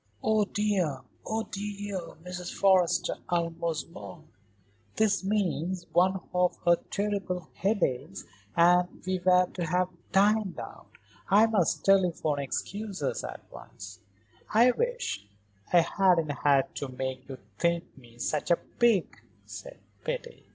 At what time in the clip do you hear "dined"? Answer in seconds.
10.11-10.59